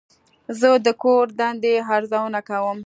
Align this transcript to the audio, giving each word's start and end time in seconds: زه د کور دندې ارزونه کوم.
زه 0.59 0.69
د 0.85 0.87
کور 1.01 1.25
دندې 1.39 1.73
ارزونه 1.95 2.39
کوم. 2.49 2.77